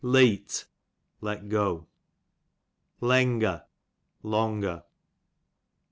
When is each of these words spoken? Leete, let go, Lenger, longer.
Leete, 0.03 0.65
let 1.21 1.47
go, 1.47 1.85
Lenger, 3.01 3.65
longer. 4.23 4.81